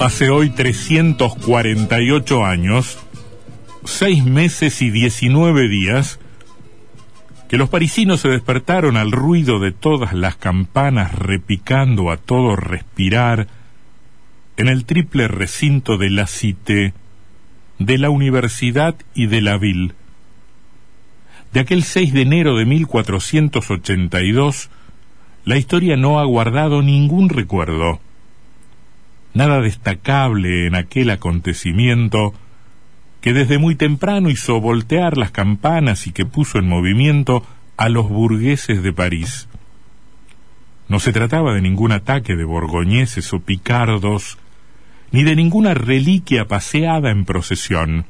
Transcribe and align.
Hace 0.00 0.30
hoy 0.30 0.48
348 0.48 2.46
años, 2.46 2.98
seis 3.84 4.24
meses 4.24 4.80
y 4.80 4.90
19 4.90 5.68
días, 5.68 6.18
que 7.50 7.58
los 7.58 7.68
parisinos 7.68 8.22
se 8.22 8.30
despertaron 8.30 8.96
al 8.96 9.12
ruido 9.12 9.58
de 9.58 9.72
todas 9.72 10.14
las 10.14 10.36
campanas 10.36 11.14
repicando 11.14 12.10
a 12.10 12.16
todo 12.16 12.56
respirar 12.56 13.48
en 14.56 14.68
el 14.68 14.86
triple 14.86 15.28
recinto 15.28 15.98
de 15.98 16.08
la 16.08 16.26
Cité, 16.26 16.94
de 17.78 17.98
la 17.98 18.08
Universidad 18.08 18.94
y 19.12 19.26
de 19.26 19.42
la 19.42 19.58
Ville. 19.58 19.92
De 21.52 21.60
aquel 21.60 21.82
6 21.82 22.14
de 22.14 22.22
enero 22.22 22.56
de 22.56 22.64
1482, 22.64 24.70
la 25.44 25.58
historia 25.58 25.98
no 25.98 26.20
ha 26.20 26.24
guardado 26.24 26.80
ningún 26.80 27.28
recuerdo 27.28 28.00
nada 29.34 29.60
destacable 29.60 30.66
en 30.66 30.74
aquel 30.74 31.10
acontecimiento 31.10 32.34
que 33.20 33.32
desde 33.32 33.58
muy 33.58 33.74
temprano 33.74 34.30
hizo 34.30 34.60
voltear 34.60 35.16
las 35.16 35.30
campanas 35.30 36.06
y 36.06 36.12
que 36.12 36.24
puso 36.24 36.58
en 36.58 36.68
movimiento 36.68 37.44
a 37.76 37.88
los 37.88 38.08
burgueses 38.08 38.82
de 38.82 38.92
París. 38.92 39.48
No 40.88 41.00
se 41.00 41.12
trataba 41.12 41.54
de 41.54 41.60
ningún 41.60 41.92
ataque 41.92 42.34
de 42.34 42.44
borgoñeses 42.44 43.32
o 43.32 43.40
picardos, 43.40 44.38
ni 45.12 45.22
de 45.22 45.36
ninguna 45.36 45.74
reliquia 45.74 46.46
paseada 46.46 47.10
en 47.10 47.24
procesión, 47.24 48.06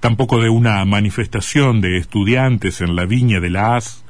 tampoco 0.00 0.40
de 0.40 0.50
una 0.50 0.84
manifestación 0.84 1.80
de 1.80 1.96
estudiantes 1.98 2.80
en 2.80 2.96
la 2.96 3.06
viña 3.06 3.40
de 3.40 3.50
la 3.50 3.76
As, 3.76 4.04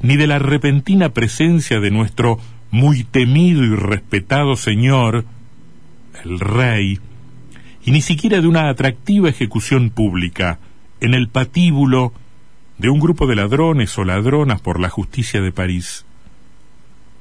ni 0.00 0.16
de 0.16 0.26
la 0.26 0.38
repentina 0.38 1.10
presencia 1.10 1.80
de 1.80 1.90
nuestro 1.90 2.38
muy 2.72 3.04
temido 3.04 3.62
y 3.62 3.76
respetado 3.76 4.56
señor, 4.56 5.26
el 6.24 6.40
rey, 6.40 6.98
y 7.84 7.90
ni 7.90 8.00
siquiera 8.00 8.40
de 8.40 8.48
una 8.48 8.70
atractiva 8.70 9.28
ejecución 9.28 9.90
pública 9.90 10.58
en 11.00 11.12
el 11.12 11.28
patíbulo 11.28 12.14
de 12.78 12.88
un 12.88 12.98
grupo 12.98 13.26
de 13.26 13.36
ladrones 13.36 13.96
o 13.98 14.04
ladronas 14.04 14.62
por 14.62 14.80
la 14.80 14.88
justicia 14.88 15.42
de 15.42 15.52
París. 15.52 16.06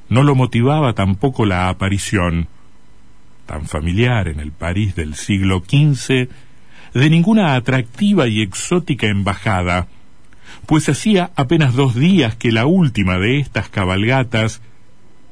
No 0.08 0.24
lo 0.24 0.36
motivaba 0.36 0.94
tampoco 0.94 1.46
la 1.46 1.68
aparición, 1.68 2.48
tan 3.46 3.66
familiar 3.66 4.30
en 4.30 4.40
el 4.40 4.54
París 4.54 4.96
del 4.96 5.16
siglo 5.16 5.64
XV, 5.68 6.30
de 6.94 7.10
ninguna 7.10 7.56
atractiva 7.56 8.30
y 8.30 8.42
exótica 8.42 9.08
embajada, 9.08 9.88
pues 10.66 10.88
hacía 10.88 11.32
apenas 11.36 11.76
dos 11.76 11.94
días 11.94 12.36
que 12.36 12.54
la 12.54 12.66
última 12.66 13.18
de 13.18 13.40
estas 13.40 13.68
cabalgatas 13.68 14.62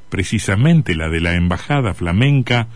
precisamente 0.10 0.96
la 0.96 1.10
de 1.10 1.22
la 1.22 1.36
embajada 1.36 1.94
flamenca, 1.94 2.68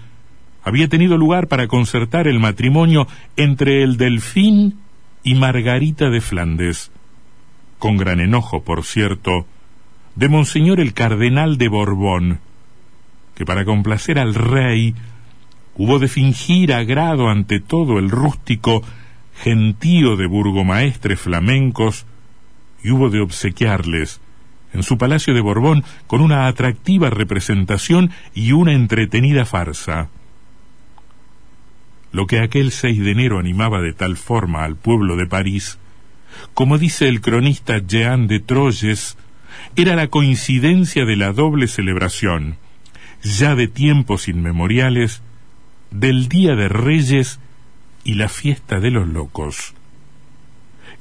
había 0.63 0.87
tenido 0.87 1.17
lugar 1.17 1.47
para 1.47 1.67
concertar 1.67 2.27
el 2.27 2.39
matrimonio 2.39 3.07
entre 3.35 3.83
el 3.83 3.97
Delfín 3.97 4.79
y 5.23 5.35
Margarita 5.35 6.09
de 6.09 6.21
Flandes, 6.21 6.91
con 7.79 7.97
gran 7.97 8.19
enojo, 8.19 8.63
por 8.63 8.83
cierto, 8.83 9.45
de 10.15 10.29
Monseñor 10.29 10.79
el 10.79 10.93
Cardenal 10.93 11.57
de 11.57 11.67
Borbón, 11.67 12.39
que 13.35 13.45
para 13.45 13.65
complacer 13.65 14.19
al 14.19 14.35
rey 14.35 14.95
hubo 15.75 15.99
de 15.99 16.07
fingir 16.07 16.71
agrado 16.71 17.29
ante 17.29 17.59
todo 17.59 17.97
el 17.97 18.09
rústico 18.09 18.83
gentío 19.35 20.15
de 20.15 20.27
burgomaestres 20.27 21.19
flamencos 21.19 22.05
y 22.83 22.91
hubo 22.91 23.09
de 23.09 23.21
obsequiarles 23.21 24.21
en 24.73 24.83
su 24.83 24.97
palacio 24.97 25.33
de 25.33 25.41
Borbón 25.41 25.83
con 26.07 26.21
una 26.21 26.47
atractiva 26.47 27.09
representación 27.09 28.11
y 28.33 28.51
una 28.51 28.73
entretenida 28.73 29.45
farsa. 29.45 30.09
Lo 32.11 32.27
que 32.27 32.39
aquel 32.39 32.71
6 32.71 32.99
de 32.99 33.11
enero 33.11 33.39
animaba 33.39 33.81
de 33.81 33.93
tal 33.93 34.17
forma 34.17 34.63
al 34.63 34.75
pueblo 34.75 35.15
de 35.15 35.25
París, 35.25 35.79
como 36.53 36.77
dice 36.77 37.07
el 37.07 37.21
cronista 37.21 37.79
Jean 37.79 38.27
de 38.27 38.39
Troyes, 38.39 39.17
era 39.75 39.95
la 39.95 40.07
coincidencia 40.07 41.05
de 41.05 41.15
la 41.15 41.31
doble 41.31 41.67
celebración, 41.67 42.57
ya 43.23 43.55
de 43.55 43.67
tiempos 43.67 44.27
inmemoriales, 44.27 45.21
del 45.89 46.27
Día 46.27 46.55
de 46.55 46.69
Reyes 46.69 47.39
y 48.03 48.15
la 48.15 48.29
fiesta 48.29 48.79
de 48.79 48.91
los 48.91 49.07
locos. 49.07 49.73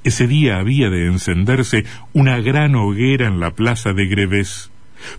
Ese 0.05 0.27
día 0.27 0.59
había 0.59 0.91
de 0.91 1.07
encenderse 1.07 1.85
una 2.13 2.41
gran 2.41 2.75
hoguera 2.75 3.27
en 3.27 3.39
la 3.39 3.53
plaza 3.53 3.93
de 3.93 4.07
Greves, 4.07 4.71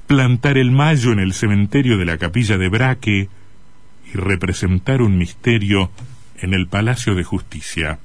plantar 0.07 0.57
el 0.57 0.71
mayo 0.71 1.13
en 1.13 1.19
el 1.19 1.33
cementerio 1.33 1.97
de 1.97 2.05
la 2.05 2.17
capilla 2.17 2.57
de 2.57 2.69
Braque 2.69 3.29
y 4.13 4.17
representar 4.17 5.01
un 5.01 5.17
misterio 5.17 5.89
en 6.37 6.53
el 6.53 6.67
Palacio 6.67 7.15
de 7.15 7.23
Justicia. 7.23 7.99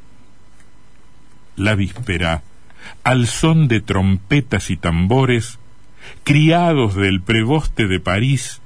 La 1.57 1.75
víspera, 1.75 2.43
al 3.03 3.27
son 3.27 3.67
de 3.67 3.81
trompetas 3.81 4.71
y 4.71 4.77
tambores, 4.77 5.59
criados 6.23 6.95
del 6.95 7.21
pregoste 7.21 7.89
de 7.89 7.99
París, 7.99 8.61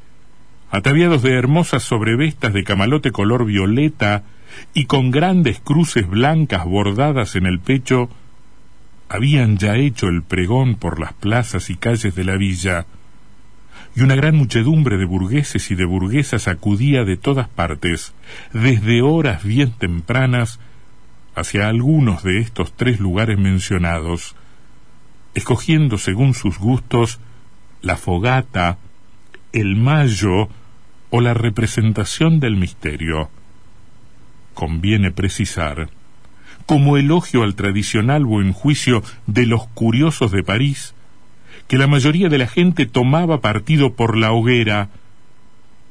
ataviados 0.71 1.23
de 1.23 1.33
hermosas 1.33 1.83
sobrevestas 1.83 2.53
de 2.53 2.65
camalote 2.65 3.11
color 3.11 3.47
violeta 3.47 4.25
y 4.75 4.87
con 4.87 5.11
grandes 5.11 5.61
cruces 5.61 6.09
blancas 6.09 6.65
bordadas 6.65 7.37
en 7.37 7.47
el 7.47 7.61
pecho, 7.61 8.09
habían 9.09 9.59
ya 9.59 9.77
hecho 9.77 10.09
el 10.09 10.23
pregón 10.23 10.77
por 10.77 10.99
las 10.99 11.13
plazas 11.13 11.69
y 11.71 11.77
calles 11.77 12.15
de 12.15 12.25
la 12.25 12.37
villa, 12.37 12.87
y 13.95 14.03
una 14.03 14.15
gran 14.15 14.37
muchedumbre 14.37 14.97
de 14.97 15.05
burgueses 15.05 15.71
y 15.71 15.75
de 15.75 15.85
burguesas 15.85 16.49
acudía 16.49 17.05
de 17.05 17.19
todas 17.19 17.49
partes, 17.49 18.15
desde 18.53 19.03
horas 19.03 19.45
bien 19.45 19.73
tempranas, 19.73 20.61
hacia 21.35 21.69
algunos 21.69 22.23
de 22.23 22.39
estos 22.41 22.73
tres 22.75 23.01
lugares 23.01 23.39
mencionados, 23.39 24.35
escogiendo 25.35 25.99
según 25.99 26.35
sus 26.35 26.59
gustos 26.59 27.21
la 27.83 27.97
fogata, 27.97 28.79
el 29.53 29.77
mayo 29.77 30.49
o 31.11 31.21
la 31.21 31.35
representación 31.35 32.41
del 32.41 32.57
misterio 32.57 33.29
conviene 34.55 35.11
precisar, 35.11 35.89
como 36.67 36.97
elogio 36.97 37.43
al 37.43 37.55
tradicional 37.55 38.25
buen 38.25 38.53
juicio 38.53 39.03
de 39.27 39.47
los 39.47 39.67
curiosos 39.69 40.31
de 40.33 40.43
París, 40.43 40.95
que 41.69 41.79
la 41.79 41.87
mayoría 41.87 42.29
de 42.29 42.39
la 42.39 42.47
gente 42.47 42.87
tomaba 42.87 43.41
partido 43.41 43.95
por 43.95 44.17
la 44.17 44.33
hoguera, 44.33 44.91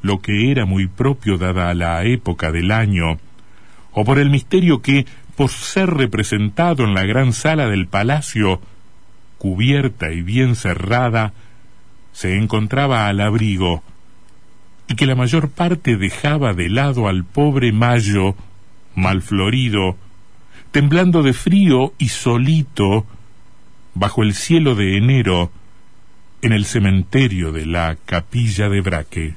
lo 0.02 0.22
que 0.22 0.52
era 0.52 0.66
muy 0.66 0.88
propio 0.88 1.38
dada 1.38 1.74
la 1.74 2.04
época 2.04 2.52
del 2.52 2.72
año, 2.72 3.19
o 3.92 4.06
por 4.06 4.19
el 4.19 4.30
misterio 4.30 4.81
que, 4.81 5.06
por 5.36 5.50
ser 5.50 5.90
representado 5.90 6.84
en 6.84 6.94
la 6.94 7.04
gran 7.04 7.34
sala 7.34 7.68
del 7.68 7.88
palacio, 7.88 8.62
cubierta 9.38 10.12
y 10.12 10.22
bien 10.22 10.56
cerrada, 10.56 11.34
se 12.12 12.38
encontraba 12.38 13.08
al 13.08 13.22
abrigo, 13.22 13.84
y 14.88 14.96
que 14.96 15.06
la 15.06 15.16
mayor 15.16 15.50
parte 15.50 15.98
dejaba 15.98 16.54
de 16.54 16.69
lado 16.69 17.08
al 17.08 17.24
pobre 17.24 17.72
Mayo 17.72 18.36
malflorido, 18.96 19.98
temblando 20.72 21.24
de 21.24 21.34
frío 21.34 21.94
y 21.98 22.10
solito, 22.10 23.06
bajo 23.94 24.24
el 24.24 24.34
cielo 24.34 24.76
de 24.76 24.98
enero, 24.98 25.52
en 26.42 26.54
el 26.54 26.66
cementerio 26.66 27.52
de 27.52 27.66
la 27.66 27.98
capilla 28.06 28.70
de 28.70 28.82
Braque. 28.82 29.36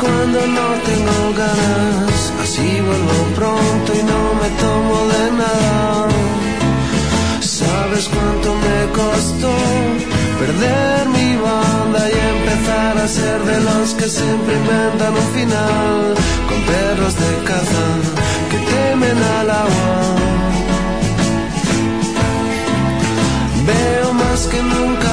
cuando 0.00 0.46
no 0.46 0.68
tengo 0.86 1.34
ganas, 1.36 1.71
perder 10.62 11.08
mi 11.08 11.36
banda 11.36 12.00
y 12.08 12.18
empezar 12.36 12.98
a 12.98 13.08
ser 13.08 13.40
de 13.44 13.60
los 13.60 13.94
que 13.94 14.08
siempre 14.08 14.54
inventan 14.54 15.14
un 15.14 15.28
final 15.38 16.14
con 16.48 16.60
perros 16.72 17.14
de 17.16 17.44
caza 17.44 17.86
que 18.50 18.58
temen 18.58 19.18
al 19.38 19.50
agua? 19.50 19.94
Veo 23.66 24.12
más 24.14 24.46
que 24.46 24.62
nunca 24.62 25.11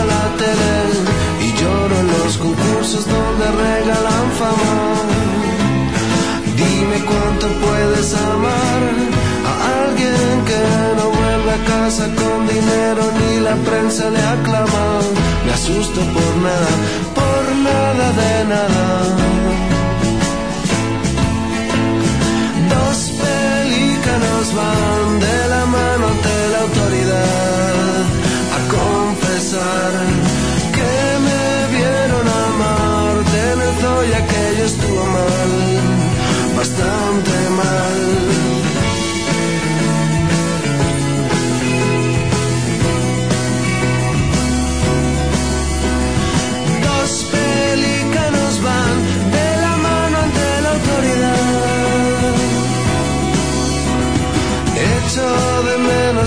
con 11.98 12.48
dinero 12.48 13.02
ni 13.18 13.40
la 13.40 13.56
prensa 13.56 14.12
le 14.12 14.22
aclama. 14.22 15.00
Me 15.44 15.52
asusto 15.54 16.02
por 16.14 16.36
nada, 16.38 16.72
por 17.16 17.56
nada 17.56 18.12
de 18.20 18.46
nada. 18.46 18.79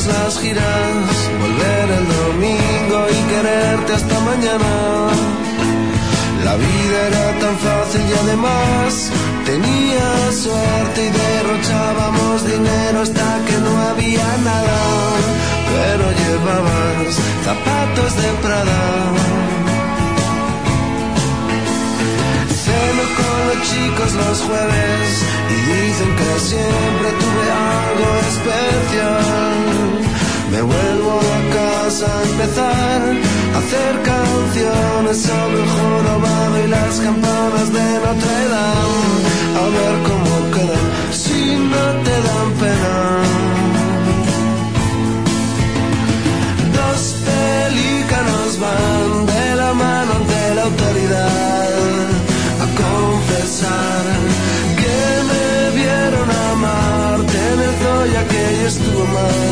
Las 0.07 0.39
giras, 0.39 1.31
volver 1.41 1.91
el 1.99 2.07
domingo 2.23 2.99
y 3.11 3.19
quererte 3.31 3.93
hasta 3.95 4.21
mañana. 4.21 4.73
La 6.45 6.57
vida 6.57 6.99
era 7.09 7.39
tan 7.39 7.57
fácil 7.59 8.03
y 8.11 8.15
además 8.25 9.11
tenía 9.45 10.33
suerte 10.33 11.07
y 11.07 11.11
derrochábamos 11.11 12.47
dinero 12.47 13.01
hasta 13.03 13.41
que 13.47 13.59
no 13.59 13.73
había 13.91 14.27
nada. 14.45 14.79
Pero 15.73 16.05
llevabas 16.21 17.15
zapatos 17.45 18.17
de 18.17 18.29
Prada. 18.43 18.83
Ceno 22.65 23.05
con 23.19 23.39
los 23.49 23.59
chicos 23.71 24.13
los 24.15 24.41
jueves 24.43 25.09
y 25.51 25.59
dicen 25.73 26.11
que 26.17 26.41
siempre 26.41 27.22
hacer 32.45 34.03
canciones 34.03 35.17
sobre 35.23 35.63
el 35.63 35.69
jorobado 35.69 36.65
y 36.65 36.69
las 36.69 36.99
campanas 36.99 37.73
de 37.73 37.87
Notre 38.05 38.49
Dame. 38.53 39.23
A 39.61 39.65
ver 39.77 39.95
cómo 40.09 40.35
quedan 40.55 40.87
si 41.13 41.57
no 41.73 41.85
te 42.07 42.17
dan 42.27 42.49
pena. 42.61 42.97
Dos 46.79 47.03
pelícanos 47.29 48.51
van 48.65 49.27
de 49.27 49.57
la 49.57 49.73
mano 49.75 50.11
ante 50.21 50.55
la 50.57 50.63
autoridad 50.63 52.09
a 52.65 52.67
confesar 52.83 54.05
que 54.81 54.99
me 55.31 55.47
vieron 55.79 56.29
amarte 56.51 57.39
en 57.53 57.59
el 57.67 57.75
zoo 57.81 58.03
y 58.07 58.17
aquello 58.17 58.67
estuvo 58.67 59.05
mal, 59.17 59.52